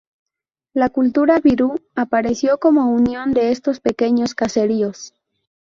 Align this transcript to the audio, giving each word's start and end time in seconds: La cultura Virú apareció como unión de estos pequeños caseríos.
La 0.73 0.89
cultura 0.89 1.39
Virú 1.39 1.75
apareció 1.93 2.57
como 2.57 2.89
unión 2.91 3.33
de 3.35 3.51
estos 3.51 3.79
pequeños 3.79 4.33
caseríos. 4.33 5.13